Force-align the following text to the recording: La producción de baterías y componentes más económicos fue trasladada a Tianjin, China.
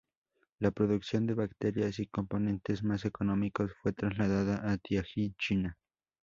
La 0.57 0.71
producción 0.71 1.27
de 1.27 1.35
baterías 1.35 1.99
y 1.99 2.07
componentes 2.07 2.81
más 2.83 3.05
económicos 3.05 3.71
fue 3.83 3.93
trasladada 3.93 4.67
a 4.71 4.79
Tianjin, 4.79 5.35
China. 5.37 5.77